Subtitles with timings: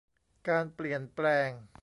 [0.47, 1.49] การเปลี่ยนแปลง